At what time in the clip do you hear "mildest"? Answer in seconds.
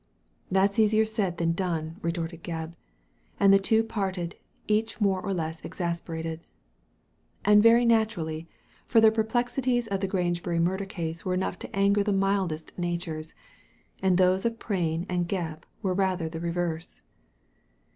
12.13-12.75